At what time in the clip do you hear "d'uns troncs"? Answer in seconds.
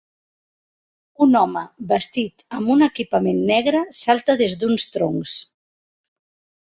4.65-5.39